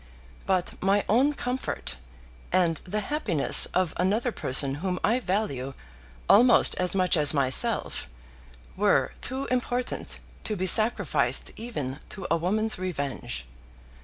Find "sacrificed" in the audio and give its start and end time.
10.65-11.51